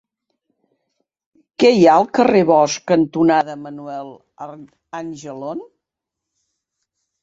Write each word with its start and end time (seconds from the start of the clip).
Què 1.65 1.71
hi 1.75 1.83
ha 1.91 1.99
al 1.99 2.09
carrer 2.21 2.43
Bosc 2.53 2.89
cantonada 2.95 3.59
Manuel 3.69 4.13
Angelon? 5.01 5.67